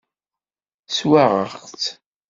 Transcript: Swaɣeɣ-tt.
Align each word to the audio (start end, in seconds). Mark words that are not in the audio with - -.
Swaɣeɣ-tt. 0.95 1.85